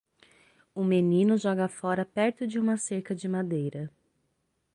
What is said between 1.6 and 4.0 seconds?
fora perto de uma cerca de madeira.